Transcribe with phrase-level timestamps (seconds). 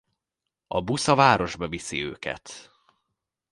[0.67, 2.71] A busz a városba viszi őket.